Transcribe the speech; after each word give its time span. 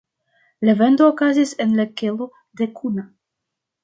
La 0.67 0.73
vendo 0.77 1.09
okazis 1.11 1.51
en 1.65 1.75
la 1.79 1.85
kelo 2.01 2.31
de 2.63 2.69
Kuna. 2.81 3.05